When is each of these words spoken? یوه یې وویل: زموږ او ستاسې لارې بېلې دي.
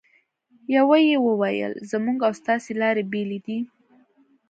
یوه 0.77 0.97
یې 1.09 1.17
وویل: 1.27 1.73
زموږ 1.91 2.17
او 2.27 2.31
ستاسې 2.41 2.71
لارې 2.81 3.03
بېلې 3.11 3.39
دي. 3.45 3.59